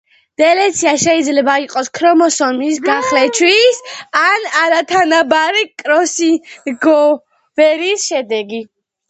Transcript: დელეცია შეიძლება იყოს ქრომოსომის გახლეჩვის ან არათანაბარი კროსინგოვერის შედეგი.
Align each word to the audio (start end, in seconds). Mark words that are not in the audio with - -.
დელეცია 0.41 0.91
შეიძლება 1.01 1.57
იყოს 1.63 1.89
ქრომოსომის 1.97 2.79
გახლეჩვის 2.85 3.77
ან 4.23 4.49
არათანაბარი 4.63 5.63
კროსინგოვერის 5.85 8.09
შედეგი. 8.09 8.65